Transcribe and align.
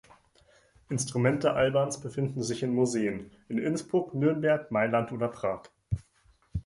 Instrumente 0.89 1.45
Albans 1.53 2.01
befinden 2.01 2.41
sich 2.41 2.63
in 2.63 2.73
Museen, 2.73 3.29
in 3.49 3.59
Innsbruck, 3.59 4.15
Nürnberg, 4.15 4.71
Mailand 4.71 5.11
oder 5.11 5.27
Prag. 5.27 5.65